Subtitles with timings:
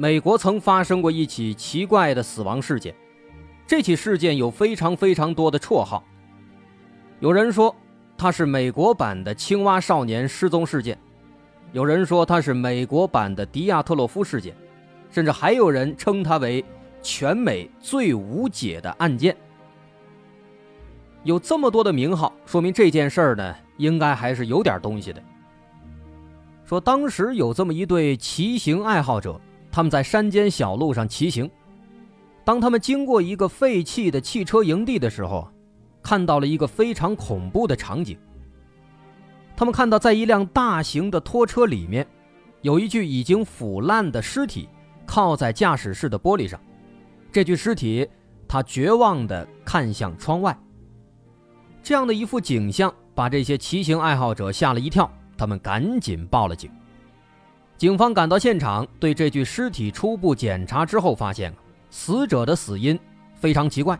[0.00, 2.94] 美国曾发生过一起奇怪的死亡事件。
[3.66, 6.04] 这起事件有非常非常多的绰号。
[7.18, 7.74] 有人说
[8.16, 10.96] 它是美国版的青蛙少年失踪事件，
[11.72, 14.54] 有人说它是美国版的迪亚特洛夫事件，
[15.10, 16.64] 甚至还有人称它为
[17.02, 19.36] 全美最无解的案件。
[21.24, 25.20] 有这么多的名号，说明这件事儿呢，应该还是有点东西的。
[26.64, 29.40] 说当时有这么一对骑行爱好者，
[29.78, 31.48] 他们在山间小路上骑行。
[32.44, 35.48] 当他们经过一个废弃的汽车营地的时候，
[36.02, 38.18] 看到了一个非常恐怖的场景。
[39.56, 42.04] 他们看到，在一辆大型的拖车里面，
[42.62, 44.68] 有一具已经腐烂的尸体
[45.06, 46.58] 靠在驾驶室的玻璃上。
[47.30, 48.04] 这具尸体，
[48.48, 50.58] 他绝望地看向窗外。
[51.84, 55.08] 这样的一幅景象，把这些骑行爱好者吓了一跳。
[55.36, 56.68] 他们赶紧报了警。
[57.78, 61.54] 警方赶到现场，对这具尸体初步检查之后，发现
[61.90, 62.98] 死者的死因
[63.36, 63.96] 非常奇怪，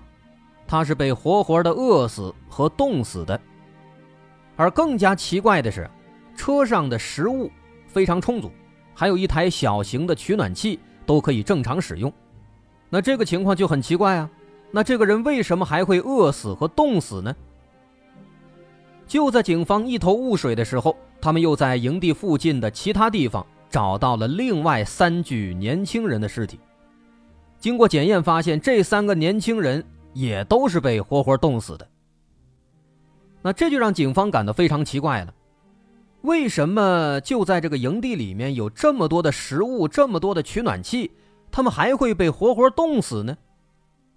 [0.66, 3.40] 他是被活活的饿死和冻死的。
[4.56, 5.88] 而更加奇怪的是，
[6.36, 7.48] 车上的食物
[7.86, 8.50] 非常充足，
[8.94, 12.12] 还有一台小型的取暖器都可以正常使用。
[12.90, 14.28] 那这个情况就很奇怪啊！
[14.72, 17.32] 那这个人为什么还会饿死和冻死呢？
[19.06, 26.58] 就在警方一头雾水的时候，他们又在营地附近的其他地方找到了另外三具年轻人的尸体。
[27.58, 31.88] 经过检验，发现这三个年轻人也都是被活活冻死的。
[33.42, 35.34] 那这就让警方感到非常奇怪了：
[36.22, 41.10] 为什么就在这个营地里面有这么多的食物、这么多的取暖器，
[41.50, 43.36] 他们还会被活活冻死呢？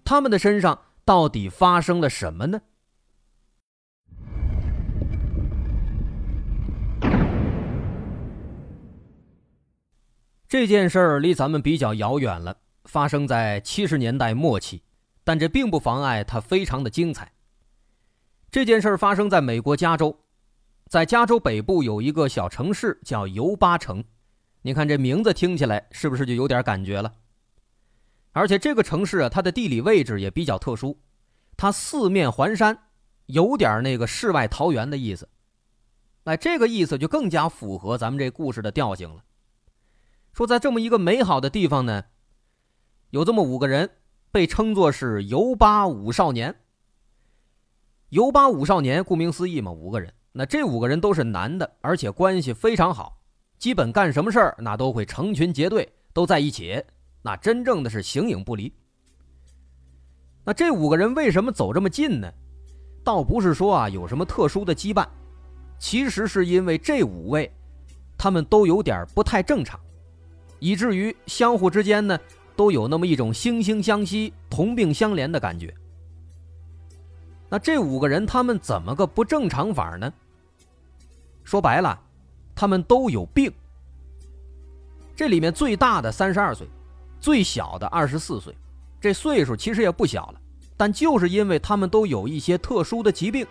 [0.04, 2.60] 他们的身上到底发生了什么呢？
[10.52, 12.54] 这件事儿离咱们比较遥远了，
[12.84, 14.82] 发生在七十年代末期，
[15.24, 17.32] 但这并不妨碍它非常的精彩。
[18.50, 20.14] 这件事儿发生在美国加州，
[20.90, 24.04] 在加州北部有一个小城市叫尤巴城，
[24.60, 27.10] 你看这名字听起来是不是就有点感觉了？
[28.32, 30.98] 而且这个城市啊，它的地理位置也比较特殊，
[31.56, 32.78] 它四面环山，
[33.24, 35.26] 有点那个世外桃源的意思。
[36.24, 39.24] 那，这个意思就更加符合咱们这故事的调性了。
[40.32, 42.04] 说，在这么一个美好的地方呢，
[43.10, 43.90] 有这么五个人，
[44.30, 46.54] 被称作是“尤巴五少年”。
[48.08, 50.12] 尤巴五少年，顾名思义嘛，五个人。
[50.32, 53.18] 那这五个人都是男的，而且关系非常好，
[53.58, 56.82] 基本干什么事儿那都会成群结队都在一起，
[57.20, 58.72] 那真正的是形影不离。
[60.44, 62.32] 那这五个人为什么走这么近呢？
[63.04, 65.06] 倒不是说啊有什么特殊的羁绊，
[65.78, 67.52] 其实是因为这五位，
[68.16, 69.78] 他们都有点不太正常。
[70.62, 72.16] 以至于相互之间呢，
[72.54, 75.74] 都有那么一种惺惺相惜、同病相怜的感觉。
[77.48, 80.12] 那这五个人他们怎么个不正常法呢？
[81.42, 81.98] 说白了，
[82.54, 83.52] 他们都有病。
[85.16, 86.68] 这里面最大的三十二岁，
[87.18, 88.56] 最小的二十四岁，
[89.00, 90.40] 这岁数其实也不小了。
[90.76, 93.44] 但就是因为他们都有一些特殊的疾病，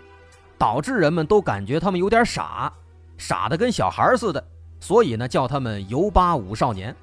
[0.58, 2.72] 导致人们都感觉他们有点傻，
[3.18, 4.42] 傻的跟小孩似的。
[4.80, 6.96] 所以呢，叫他们“尤巴五少年”。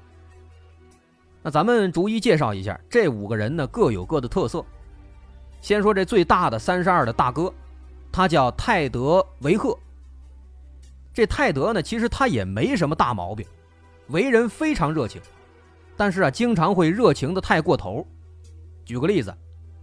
[1.41, 4.63] 那咱们逐一介绍一下这五个人呢，各有各的特色。
[5.61, 7.53] 先说这最大的三十二的大哥，
[8.11, 9.77] 他叫泰德·维赫。
[11.13, 13.45] 这泰德呢，其实他也没什么大毛病，
[14.07, 15.21] 为人非常热情，
[15.97, 18.05] 但是啊，经常会热情的太过头。
[18.85, 19.33] 举个例子，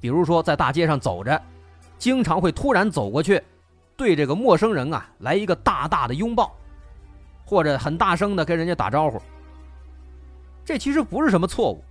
[0.00, 1.40] 比如说在大街上走着，
[1.98, 3.42] 经常会突然走过去，
[3.96, 6.54] 对这个陌生人啊来一个大大的拥抱。
[7.44, 9.22] 或者很大声的跟人家打招呼，
[10.66, 11.82] 这其实不是什么错误，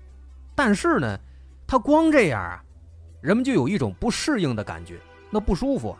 [0.53, 1.17] 但是呢，
[1.65, 2.61] 他光这样啊，
[3.21, 4.99] 人们就有一种不适应的感觉，
[5.29, 5.95] 那不舒服，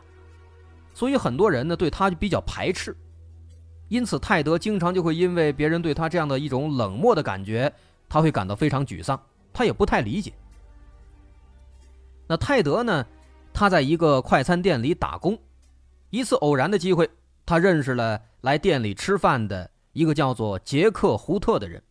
[0.93, 2.93] 所以很多人呢对他就比较排斥，
[3.87, 7.71] 因此泰德经常就会因为别人对他这样的一种冷漠的感觉，
[8.09, 9.17] 他会感到非常沮丧，
[9.53, 10.33] 他也不太理解。
[12.27, 13.05] 那泰德呢，
[13.53, 15.39] 他在一个快餐店里打工，
[16.09, 17.09] 一次偶然的机会。
[17.45, 21.81] 他认识了来店里吃饭的一个叫做杰克·胡特的人。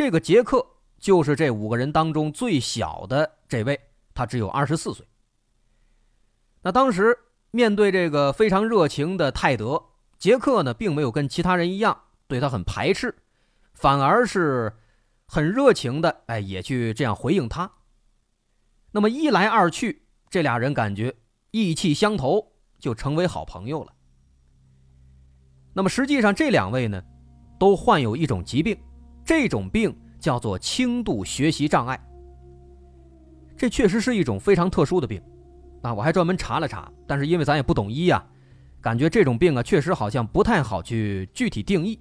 [0.00, 0.66] 这个杰克
[0.98, 3.78] 就是这五个人当中最小的这位，
[4.14, 5.06] 他只有二十四岁。
[6.62, 7.18] 那当时
[7.50, 13.14] 面对这个非常热情的泰德，杰克呢，并没有跟其他人一样对他很排斥，
[13.74, 14.72] 反而是
[15.26, 17.70] 很热情的，哎，也去这样回应他。
[18.92, 21.14] 那么一来二去，这俩人感觉
[21.50, 23.92] 意气相投，就成为好朋友了。
[25.74, 27.04] 那么实际上，这两位呢，
[27.58, 28.74] 都患有一种疾病，
[29.30, 31.96] 这种病叫做轻度学习障碍。
[33.56, 35.22] 这确实是一种非常特殊的病，
[35.82, 38.26] 啊，我还专门查了查，但是因为咱也不懂医呀，
[38.80, 41.96] 感觉这种病啊，确实好像不太好去具体定义。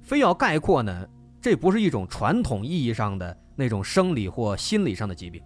[0.00, 1.06] 非要概括呢，
[1.38, 5.42] 这不是一种传统意义上的那种生理或心理上的疾病，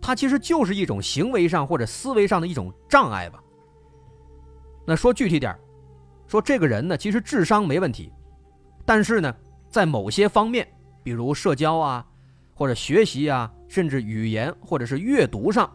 [0.00, 3.38] 它其实就是一种行为上或者思维上的一种障碍吧。
[4.86, 5.54] 那说具体点
[6.26, 8.10] 说这个人呢，其实智商没问题，
[8.86, 9.36] 但是呢，
[9.68, 10.66] 在某些方面，
[11.02, 12.06] 比如社交啊，
[12.54, 15.70] 或者学习啊，甚至语言或者是阅读上，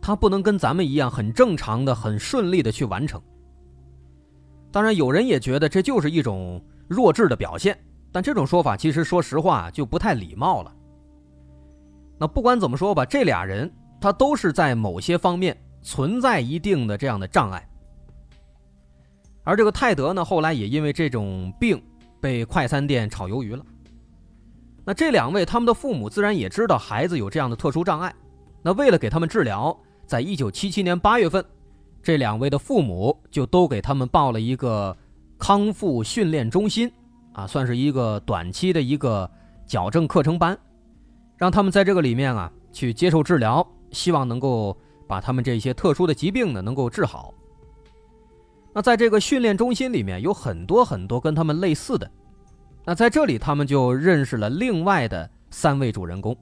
[0.00, 3.20] 他不能跟咱们一样很正常的、很顺利的去完成。
[4.70, 7.78] 当然，有人也觉得这就是一种弱智的表现，
[8.12, 10.74] 但这种说法其实说实话就不太礼貌了。
[12.18, 17.66] 那不管怎么说吧，这俩人他都是在某些方面存在一定的这样的障碍。
[19.42, 21.82] 而这个泰德呢，后来也因为这种病
[22.20, 23.64] 被快餐店炒鱿鱼了。
[24.84, 28.14] 那这两位他们的父母自然也知道孩子有这样的特殊障碍，
[28.62, 31.44] 那为了给他们治疗，在一九七七年八月份，
[32.02, 34.96] 这两位的父母就都给他们报了一个
[35.38, 36.90] 康复训练中心，
[37.32, 39.30] 啊，算是一个短期的一个
[39.66, 40.58] 矫正课程班，
[41.36, 44.74] 让他们在这个里面啊去接受治疗，希望能够
[45.06, 47.34] 把他们这些特殊的疾病呢能够治好。
[48.78, 52.08] 那在这个训练中心里面有很多很多跟他们类似的，
[52.84, 56.36] 那在这里他们就认识了另外的三位主人公。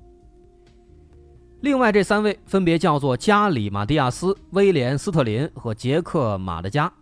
[1.62, 6.92] 另外这三位分别叫做加里·马蒂亚斯、威廉·斯特林和杰克·马德加。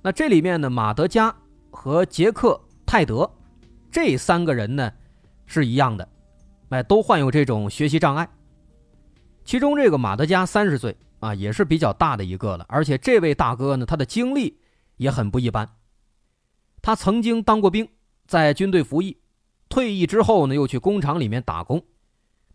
[0.00, 1.30] 那这里面呢，马德加
[1.70, 2.48] 和杰克·
[2.86, 3.30] 泰德
[3.90, 4.90] 这三个人呢
[5.44, 6.08] 是一样的，
[6.70, 8.26] 哎，都患有这种学习障碍。
[9.44, 10.96] 其中这个马德加三十岁。
[11.24, 14.60] 啊，也是比较大的一个了，而且这位大哥呢，他的经历
[14.98, 15.66] 也很不一般。
[16.82, 17.88] 他曾经当过兵，
[18.26, 19.16] 在军队服役，
[19.70, 21.82] 退役之后呢，又去工厂里面打工。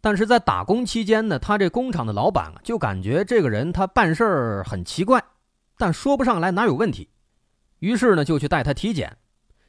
[0.02, 5.24] 但是在打工期间呢，他这工厂的老板啊，就感觉这个人他办事儿很奇怪，
[5.78, 7.10] 但说不上来哪有问题。
[7.80, 9.18] 于是呢，就去带他体检，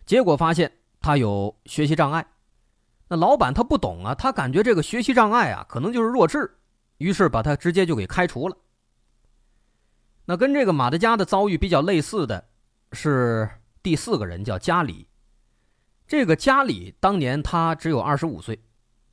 [0.05, 0.71] 结果发现
[1.01, 2.27] 他有学习障碍。
[3.09, 6.59] 那老板他不懂啊，他感觉这个学习障碍啊，可能就是弱智，
[6.99, 8.57] 于是把他直接就给开除了。
[10.31, 12.45] 那跟这个马德加的遭遇比较类似的，
[12.93, 13.51] 是
[13.83, 15.09] 第四个人，叫加里。
[16.07, 18.57] 这个加里当年他只有二十五岁，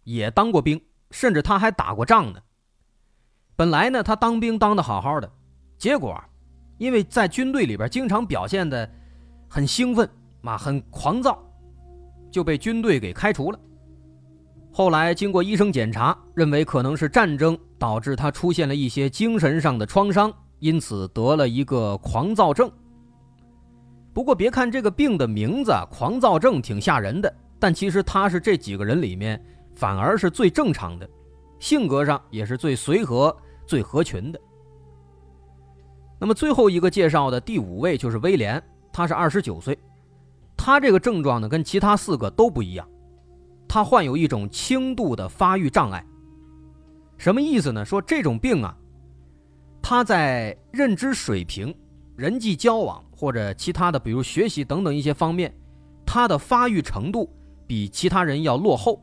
[0.04, 0.80] 也当过兵，
[1.10, 2.40] 甚至他还打过仗呢。
[3.56, 5.28] 本来呢，他当兵当的好好的，
[5.80, 6.24] 结果
[6.78, 8.88] 因为在军队里边经常表现的
[9.50, 10.08] 很兴奋
[10.44, 11.44] 啊，很狂躁，
[12.30, 13.60] 就被军队给开除了。
[14.72, 20.32] 后来经过医生检查，认为可能是战争导致他出现了一些精神上的创伤。
[20.60, 22.72] 因此得了一个狂躁症。
[24.14, 29.40] 不过别看这个病的名字“狂躁症”挺吓人的，但其实他是这几个人里面
[29.76, 31.08] 反而是最正常的，
[31.60, 33.36] 性格上也是最随和、
[33.68, 34.40] 最合群的。
[36.20, 38.62] 那么最后一个介绍的第五位就是威廉，
[38.92, 39.78] 他是二十九岁，
[40.58, 42.90] 他这个症状呢跟其他四个都不一样，
[43.68, 46.04] 他患有一种轻度的发育障碍。
[47.18, 47.86] 什么意思呢？
[47.86, 48.76] 说这种病啊。
[49.82, 51.74] 他在认知水平、
[52.16, 55.54] 人际交往或者其他的，比如学习等等一些方面，
[56.06, 57.30] 他的发育程度
[57.66, 59.02] 比其他人要落后。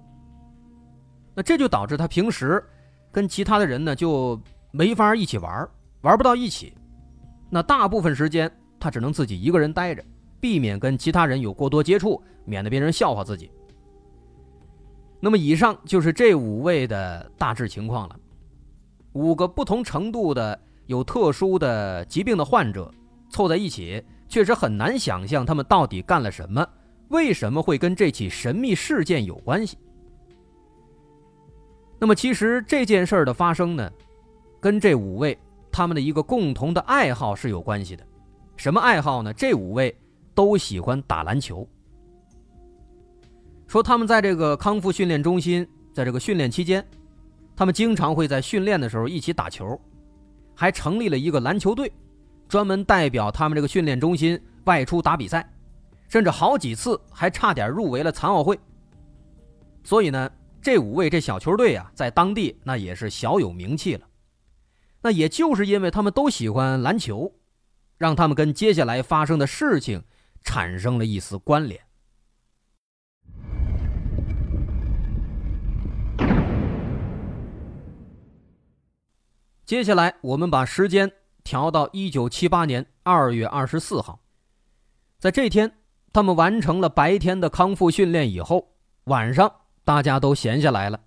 [1.34, 2.62] 那这就导致他平时
[3.10, 4.40] 跟其他的人呢就
[4.70, 5.68] 没法一起玩，
[6.02, 6.72] 玩不到一起。
[7.50, 10.04] 那大部分时间他只能自己一个人待着，
[10.40, 13.50] 避免跟其他人有过多接触，免得别人笑话自己。
[15.20, 18.16] 那么以上就是这五位的大致情况了，
[19.14, 20.60] 五个不同程度的。
[20.86, 22.92] 有特殊的疾病的患者
[23.30, 26.62] 凑在一起，确实很难想象他们到底干了什么，
[27.08, 29.78] 为什么会跟这起神秘事件有关系？
[31.98, 33.90] 那么，其实这件事儿的发生呢，
[34.60, 35.38] 跟这五位
[35.72, 38.06] 他们的一个共同的爱好是有关系的。
[38.54, 39.32] 什么爱好呢？
[39.32, 39.96] 这五位
[40.34, 41.66] 都喜欢打篮球。
[43.66, 46.86] 说他们在这个康复训练中心，在这个训练期间，
[47.56, 49.80] 他们经常会在训练的时候一起打球。
[50.56, 51.92] 还成立了一个篮球队，
[52.48, 55.52] 专门代表他们这个训练中心外出打比赛，
[56.08, 58.56] 甚至好几次还差点入围了残奥会。
[59.82, 60.30] 所以呢，
[60.62, 64.06] 这五位这小球队啊，在当地那也是小有名气了。
[65.02, 67.34] 那也就是因为他们都喜欢篮球，
[67.98, 70.04] 让他们跟接下来发生的事情
[70.44, 71.80] 产生了一丝关联。
[79.66, 81.10] 接下来，我们把时间
[81.42, 84.20] 调到一九七八年二月二十四号，
[85.18, 85.78] 在这天，
[86.12, 89.50] 他们完成了白天的康复训练以后，晚上
[89.82, 91.00] 大家都闲下来了。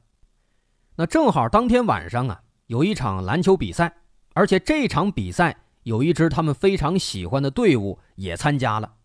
[0.95, 3.97] 那正好当天晚上啊，有一场篮球比赛，
[4.33, 8.95] 而且这场比赛有一支他们非常喜欢的队伍也参加了。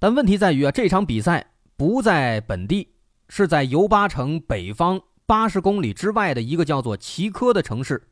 [0.00, 2.96] 但问题在于啊，这场比赛不在本地，
[3.28, 8.08] 是在尤巴城北方八十公里之外的一个叫做奇科的城市。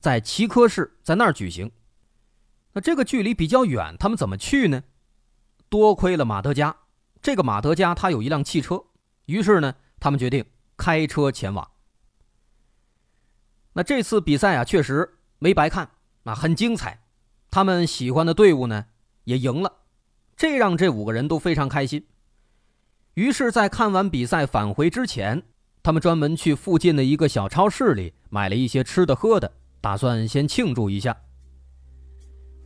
[0.00, 1.70] 在齐科市，在那儿举行。
[2.72, 4.82] 那这个距离比较远，他们怎么去呢？
[5.68, 6.74] 多亏了马德加，
[7.20, 8.82] 这个马德加他有一辆汽车，
[9.26, 10.44] 于是呢，他们决定
[10.76, 11.70] 开车前往。
[13.74, 15.90] 那这次比赛啊，确实没白看，
[16.24, 17.02] 啊，很精彩。
[17.50, 18.86] 他们喜欢的队伍呢，
[19.24, 19.72] 也赢了，
[20.34, 22.06] 这让这五个人都非常开心。
[23.14, 25.42] 于是，在看完比赛返回之前，
[25.82, 29.52] 他们专门去附近的一个小超市里买了一些吃的喝的。
[29.80, 31.16] 打算先庆祝一下。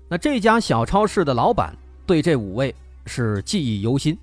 [0.09, 1.75] 那这家小超市的老板
[2.07, 2.75] 对这五位
[3.07, 4.17] 是记忆犹新，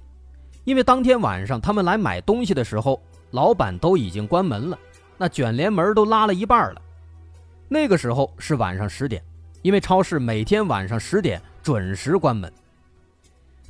[0.64, 4.78] 因为当天晚上他们来买东西的时候，老板都已经关门了，
[5.18, 6.82] 那卷帘门都拉了一半了。
[7.68, 9.24] 那个时候是晚上十点，
[9.62, 12.52] 因为超市每天晚上十点准时关门。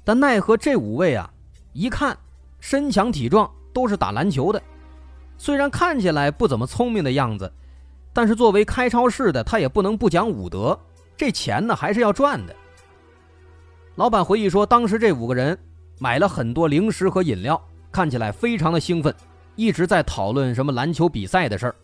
[0.03, 1.31] 但奈何这五位啊，
[1.73, 2.17] 一看
[2.59, 4.61] 身强体壮，都是打篮球的，
[5.37, 7.51] 虽然看起来不怎么聪明的样子。
[8.13, 10.77] 但是作为开超市的，他也不能不讲武德，
[11.15, 12.55] 这钱呢还是要赚的。
[13.95, 15.57] 老板回忆说，当时这五个人
[15.99, 19.13] 买了很多零食和饮料，看起来非常的兴奋，
[19.55, 21.75] 一直在讨论什么篮球比赛的事儿。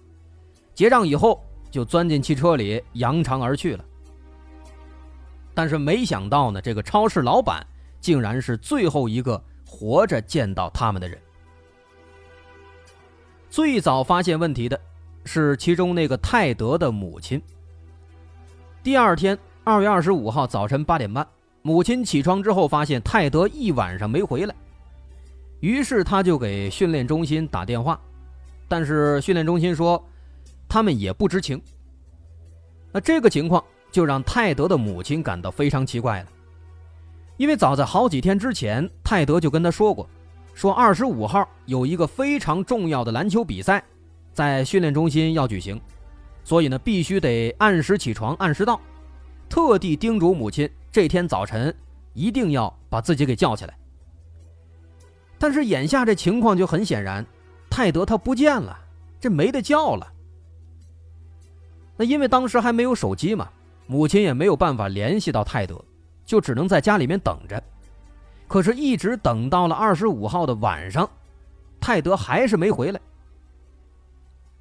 [0.73, 3.85] 结账以后，就钻进汽车里扬长而去了。
[5.53, 7.65] 但是没想到呢，这个超市老板
[7.99, 11.17] 竟然是最后一个活着见到他们的人。
[13.49, 14.79] 最早发现问题的。
[15.27, 17.39] 是其中那个泰德的母亲。
[18.81, 21.27] 第二天，二月二十五号早晨八点半，
[21.61, 24.55] 母亲起床之后发现泰德一晚上没回来，
[25.59, 27.99] 于是他就给训练中心打电话，
[28.69, 30.01] 但是训练中心说
[30.69, 31.61] 他们也不知情。
[32.93, 36.27] 那这个情况就让泰德的母亲感到非常奇怪了，
[37.35, 40.07] 因为早在好几天之前，泰德就跟他说过，
[40.53, 43.83] 说二十五号有一个非常重要的篮球比赛。
[44.37, 45.81] 在训练中心要举行，
[46.43, 48.79] 所以呢，必须得按时起床，按时到。
[49.49, 51.75] 特地叮嘱母亲，这天早晨
[52.13, 53.75] 一定要把自己给叫起来。
[55.39, 57.25] 但是眼下这情况就很显然，
[57.67, 58.77] 泰德他不见了，
[59.19, 60.07] 这没得叫了。
[61.95, 63.49] 那因为当时还没有手机嘛，
[63.87, 65.83] 母亲也没有办法联系到泰德，
[66.27, 67.63] 就只能在家里面等着。
[68.47, 71.09] 可是，一直等到了二十五号的晚上，
[71.79, 73.01] 泰德还是没回来。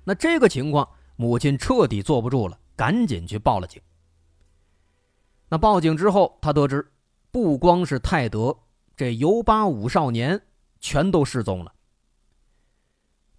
[0.09, 3.83] 那这个情况，母亲彻底坐不住了，赶紧去报了警。
[5.49, 6.93] 那报警之后，他得知，
[7.33, 8.57] 不光是泰德，
[8.97, 10.41] 这尤巴五少年
[10.79, 11.75] 全都失踪了。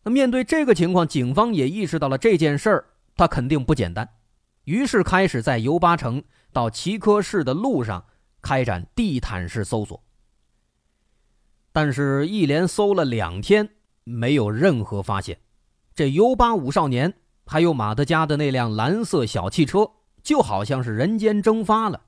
[0.04, 4.10] 那面对这个情况，警方也意识到了这件事儿，他肯定不简单，
[4.66, 6.22] 于是开始在尤巴城
[6.52, 8.06] 到齐科市的路上
[8.42, 10.04] 开展地毯式搜索。
[11.72, 13.70] 但是，一连搜了两天，
[14.04, 15.40] 没有任何发现。
[15.98, 17.12] 这 U 八五少年，
[17.48, 19.90] 还有马德加的那辆蓝色小汽车，
[20.22, 22.00] 就好像是人间蒸发了，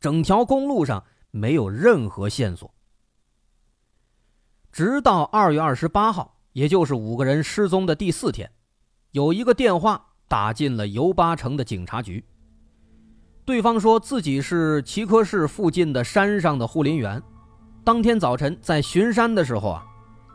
[0.00, 2.74] 整条公路上没有任何线索。
[4.72, 8.50] 直到二月二十八号，也就是五个人失踪的第四天，
[9.12, 12.24] 有一个电话打进了尤巴城的警察局。
[13.44, 17.22] 对方说自己是齐科市附近的山上的护林员，
[17.84, 19.86] 当天早晨在巡山的时候啊，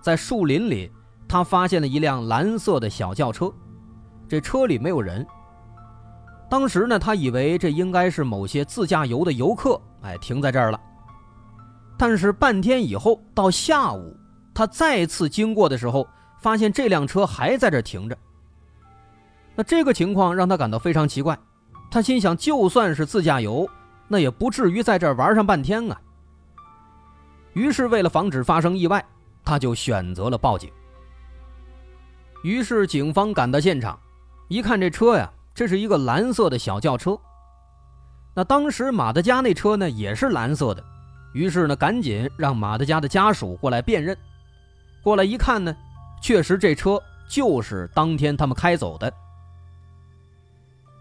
[0.01, 0.89] 在树林里。
[1.31, 3.49] 他发现了一辆蓝色的小轿车，
[4.27, 5.25] 这车里没有人。
[6.49, 10.81] 当时呢，他以为这应该是某些自驾游的游客，哎，停在这儿了。
[11.97, 14.13] 但是半天以后，到下午，
[14.53, 16.05] 他再次经过的时候，
[16.41, 18.17] 发现这辆车还在这停着。
[19.55, 21.39] 那这个情况让他感到非常奇怪，
[21.89, 23.65] 他心想，就算是自驾游，
[24.09, 25.97] 那也不至于在这儿玩上半天啊。
[27.53, 29.01] 于是，为了防止发生意外，
[29.45, 30.69] 他就选择了报警。
[32.43, 33.99] 于是警方赶到现场，
[34.47, 37.17] 一看这车呀，这是一个蓝色的小轿车。
[38.33, 40.83] 那当时马德加那车呢也是蓝色的，
[41.33, 44.17] 于是呢赶紧让马德加的家属过来辨认。
[45.03, 45.75] 过来一看呢，
[46.21, 49.13] 确实这车就是当天他们开走的。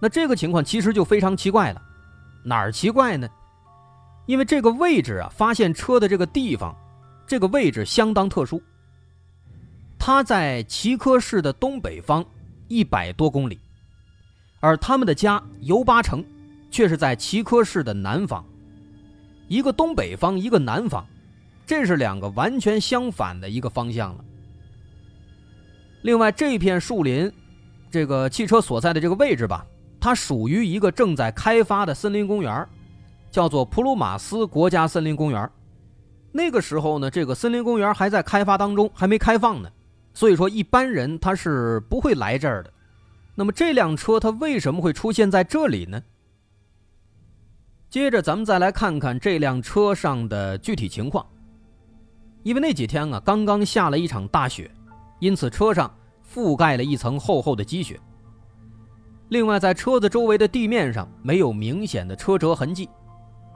[0.00, 1.82] 那这个情况其实就非常奇怪了，
[2.44, 3.28] 哪儿奇怪呢？
[4.26, 6.74] 因为这个位置啊，发现车的这个地方，
[7.26, 8.62] 这个位置相当特殊。
[10.02, 12.24] 它在齐科市的东北方
[12.68, 13.60] 一百多公里，
[14.58, 16.24] 而他们的家尤巴城
[16.70, 18.42] 却是在齐科市的南方。
[19.46, 21.06] 一个东北方，一个南方，
[21.66, 24.24] 这是两个完全相反的一个方向了。
[26.00, 27.30] 另外，这片树林，
[27.90, 29.66] 这个汽车所在的这个位置吧，
[30.00, 32.66] 它属于一个正在开发的森林公园。
[33.30, 35.48] 叫做普鲁马斯国家森林公园，
[36.32, 39.70] 那个时候呢，这个森林公园还在开发当中，还没开放呢，
[40.20, 42.70] 所以说一般人他是不会来这儿的。
[43.34, 46.02] 那么这辆车它为什么会出现在这里呢？
[47.88, 51.26] 接着咱们再来看看这辆车上的具体情况。
[52.42, 54.70] 因为那几天啊，刚刚下了一场大雪，
[55.20, 55.90] 因此车上
[56.30, 57.98] 覆盖了一层厚厚的积雪。
[59.30, 62.86] 另外，在车子周围的地面上没有明显的车辙痕迹。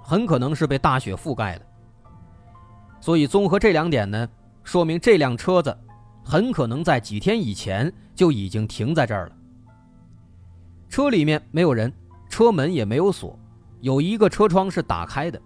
[0.02, 1.62] 很可能是被大雪覆盖了，
[3.02, 4.26] 所以综合这两点呢，
[4.62, 5.76] 说明这辆车子
[6.24, 9.36] 很可能在几天以前就已经停在这儿了。
[10.88, 11.92] 车里面没有人，
[12.28, 13.38] 车门也没有锁，
[13.80, 15.40] 有一个车窗是打开的，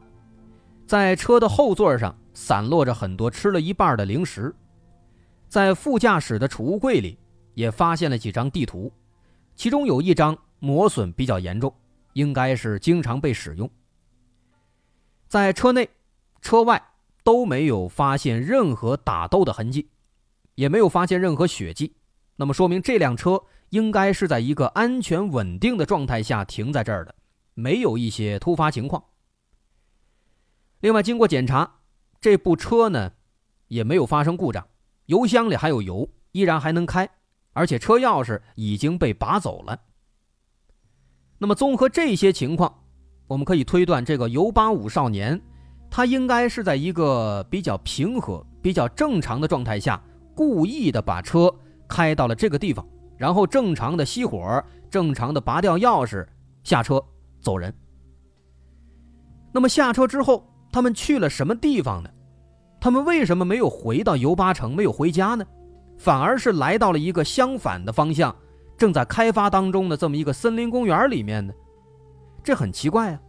[0.87, 4.55] 在车的后座上散落着很多吃了一半的零食，
[5.49, 7.19] 在副驾驶的储物柜里
[7.55, 8.93] 也发现了几张地图，
[9.57, 11.75] 其中有一张磨损比较严重，
[12.13, 13.69] 应该是经常被使用。
[15.27, 15.89] 在车内、
[16.41, 16.83] 车外
[17.25, 19.89] 都没有发现任何打斗的痕迹，
[20.59, 21.95] 也没有发现任何血迹，
[22.35, 23.41] 那么说明这辆车
[23.71, 27.15] 应该是在一个安全稳定的状态下停在这儿的，
[27.55, 29.01] 没有一些突发情况。
[30.81, 31.77] 另外，经过检查，
[32.21, 33.13] 这部车呢
[33.69, 34.67] 也没有发生故障，
[35.07, 37.09] 油箱里还有油，依然还能开，
[37.53, 39.81] 而且车钥匙已经被拔走了。
[41.39, 42.83] 那么，综合这些情况。
[43.29, 45.41] 我们可以推断，这个尤八五少年，
[45.89, 50.03] 他应该是在一个比较平和、比较正常的状态下，
[50.39, 51.53] 故意的把车
[51.89, 56.25] 开到了这个地方，然后正常的熄火，正常的拔掉钥匙，
[56.63, 57.03] 下车
[57.41, 57.75] 走人。
[59.53, 62.11] 那么下车之后，他们去了什么地方呢？
[62.81, 65.45] 他们为什么没有回到尤巴城，没有回家呢？
[65.99, 68.33] 反而是来到了一个相反的方向，
[68.77, 71.53] 正在开发当中的这么一个森林公园里面呢？
[72.45, 73.21] 这很奇怪啊。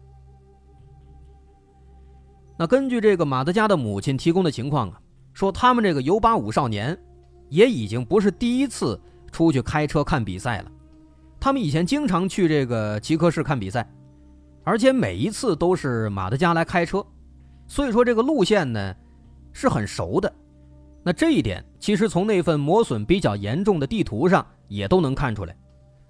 [2.56, 5.02] 那根据这个马德加的母亲提供的情况啊，
[5.40, 7.00] 说他们这个尤巴五少年
[7.48, 9.00] 也已经不是第一次
[9.32, 10.72] 出去开车看比赛了。
[11.40, 13.90] 他们以前经常去这个奇科市看比赛，
[14.66, 17.02] 而且每一次都是马德加来开车，
[17.70, 18.94] 所以说这个路线呢
[19.54, 20.30] 是很熟的。
[21.04, 25.56] 那这一点其实从那份磨损比较严重的地图上也都能看出来。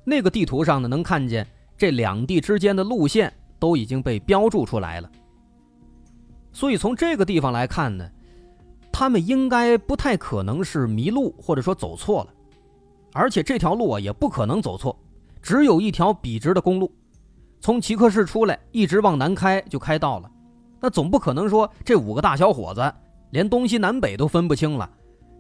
[0.04, 1.46] 那个地图上呢能看见。
[1.78, 5.10] 这两地之间的路线都已经被标注出来了，
[6.52, 8.10] 所以从这个地方来看呢，
[9.00, 12.34] 他们应该不太可能是迷路或者说走错了，
[13.14, 14.94] 而且这条路啊也不可能走错，
[15.42, 16.92] 只有一条笔直的公路，
[17.62, 20.30] 从奇克市出来一直往南开就开到了，
[20.82, 22.94] 那总不可能说这五个大小伙子
[23.32, 24.90] 连东西南北都分不清了，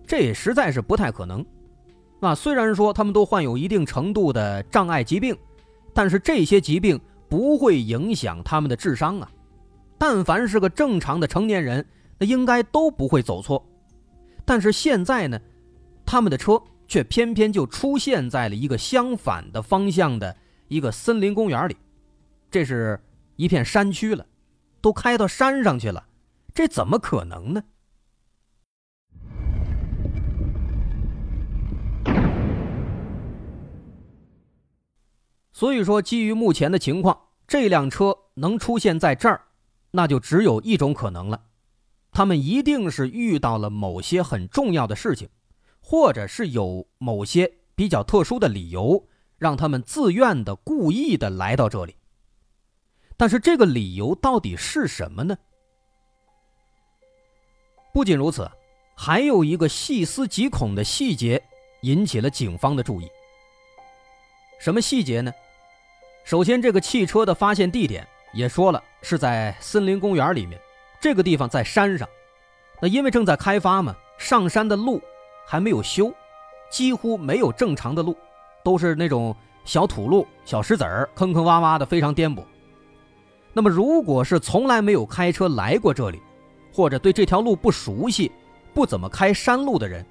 [0.07, 1.45] 这也实在是不太可能，
[2.21, 5.37] 啊，虽然说他们都患有一定程度的障碍疾病。
[5.93, 9.29] 但是这些疾病不会影响他们的智商啊！
[9.97, 11.85] 但凡是个正常的成年人，
[12.19, 13.65] 那应该都不会走错。
[14.45, 15.39] 但是现在呢，
[16.05, 20.35] 他们的车却偏偏就出现在了一个相反的方向的
[20.67, 21.77] 一个森林公园里，
[22.51, 22.99] 这是
[23.35, 24.25] 一片山区了，
[24.81, 26.07] 都开到山上去了，
[26.53, 27.63] 这怎么可能呢？
[35.51, 39.41] 所以说，基于目前的情况，这辆车能出现在这儿，
[39.91, 41.41] 那就只有一种可能了：
[42.11, 45.29] 他们一定是遇到了某些很重要的事情，
[45.79, 51.95] 或者是有某些比较特殊的理由，让他们自愿的、故意的来到这里。
[53.15, 55.37] 但是这个理由到底是什么呢？
[57.93, 58.49] 不仅如此，
[58.95, 61.41] 还有一个细思极恐的细节
[61.81, 63.07] 引起了警方的注意。
[64.59, 65.31] 什么细节呢？
[66.23, 70.59] 首先，这个汽车的发现地点也说了是在森林公园里面，
[70.99, 72.07] 这个地方在山上。
[72.81, 75.01] 那因为正在开发嘛，上山的路
[75.45, 76.13] 还没有修，
[76.69, 78.15] 几乎没有正常的路，
[78.63, 79.35] 都是那种
[79.65, 82.43] 小土路、小石子儿，坑坑洼洼的，非常颠簸。
[83.51, 86.21] 那么，如果是从来没有开车来过这里，
[86.71, 88.31] 或者对这条路不熟悉、
[88.73, 90.05] 不怎么开山路的人，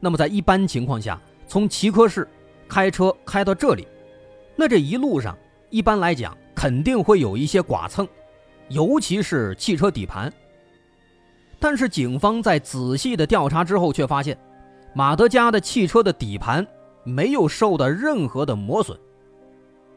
[0.00, 2.26] 那么在一般情况下，从齐科市
[2.68, 3.86] 开车开到这里，
[4.56, 5.36] 那这一路上
[5.68, 8.08] 一般来讲肯定会有一些剐蹭，
[8.72, 10.32] 尤其是汽车底盘。
[11.58, 14.36] 但是警方在仔细的调查之后，却发现
[14.94, 16.66] 马德加的汽车的底盘
[17.04, 18.98] 没有受到任何的磨损，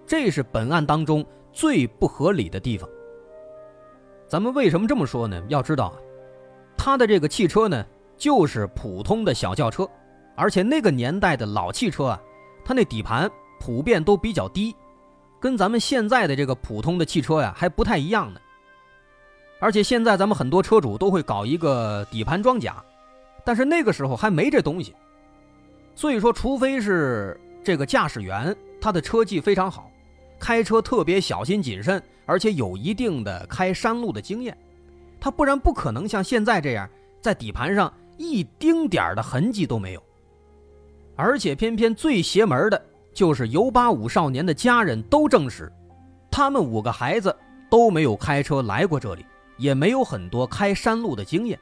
[0.05, 2.87] 这是本案当中最不合理的地方。
[4.27, 5.41] 咱们为什么这么说呢？
[5.49, 5.97] 要知道啊，
[6.77, 7.85] 他的这个汽车呢，
[8.17, 9.87] 就是普通的小轿车。
[10.35, 12.21] 而且那个年代的老汽车啊，
[12.65, 14.75] 它那底盘普遍都比较低，
[15.39, 18.39] 跟咱们现在的这个普通的汽车呀还不太一样呢。
[19.59, 22.83] 而且现在咱们很多车主都会搞一个底盘装甲，
[23.43, 24.93] 但是那个时候还没这东西。
[25.95, 29.89] 所以说，除非是这个驾驶员他的车技非常好，
[30.37, 34.55] 开车特别小心谨慎，而且有一定的开山路的经验，
[35.19, 36.87] 他不然不可能像现在这样
[37.21, 40.03] 在底盘上一丁点的痕迹都没有。
[41.15, 45.71] 而且偏偏最邪门的就是尤巴五少年的家人都证实，
[46.29, 47.33] 他们五个孩子
[47.69, 49.25] 都没有开车来过这里，
[49.57, 51.59] 也没有很多开山路的经验。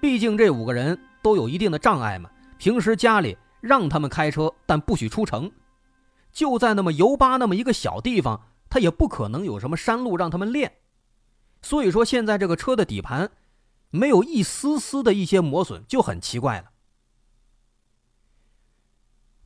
[0.00, 5.50] 毕竟这五个人都有一定的障碍嘛，平时家里让他们开车，但不许出城，
[6.32, 10.74] 就在那么油巴那么一个小地方，他也不可能有什么山路让他们练。
[11.62, 13.30] 所以说，现在这个车的底盘
[13.90, 16.70] 没有一丝丝的一些磨损，就很奇怪了。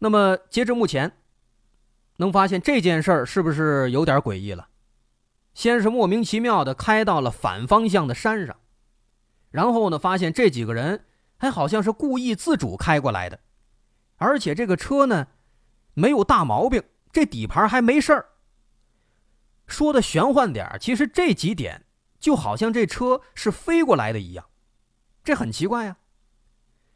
[0.00, 1.12] 那么，截至目前，
[2.16, 4.67] 能发现这件事儿是不是有点诡异了？
[5.58, 8.60] 先是莫名其妙的开到了反方向的山上，
[9.50, 11.04] 然后呢，发现这几个人
[11.36, 13.40] 还好像是故意自主开过来的，
[14.18, 15.26] 而且这个车呢
[15.94, 18.26] 没有大毛病，这底盘还没事儿。
[19.66, 21.84] 说的玄幻点其实这几点
[22.20, 24.44] 就好像这车是飞过来的一样，
[25.24, 25.96] 这很奇怪呀。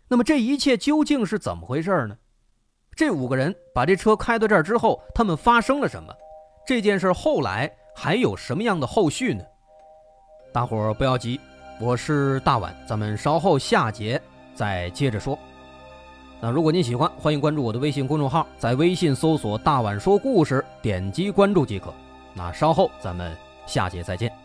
[0.07, 2.17] 那么这一切究竟是怎么回事呢？
[2.95, 6.15] 这五个人把这车开到这儿之后，他们发生了什么？
[6.65, 9.45] 这件事后来还有什么样的后续呢？
[10.53, 11.41] 大伙儿不要急，
[11.81, 14.21] 我是大碗，咱们稍后下节
[14.55, 15.39] 再接着说。
[16.41, 21.95] 那如果您喜欢，欢迎关注我的微信公众号，在微信搜索“大碗说故事”，点击关注即可。
[22.35, 24.42] 那稍后咱们下节再见。